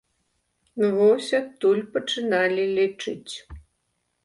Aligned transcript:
Вось 0.95 1.27
адтуль 1.41 1.83
пачыналі 1.97 2.67
лічыць. 2.81 3.33